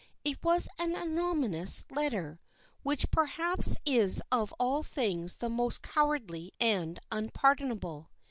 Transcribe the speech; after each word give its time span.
It 0.23 0.43
was 0.43 0.67
an 0.79 0.95
anonymous 0.95 1.85
letter, 1.91 2.39
which 2.81 3.11
perhaps 3.11 3.77
is 3.85 4.19
of 4.31 4.51
all 4.59 4.81
things 4.81 5.37
the 5.37 5.47
most 5.47 5.83
cowardly 5.83 6.53
and 6.59 6.99
unpardonable. 7.11 8.09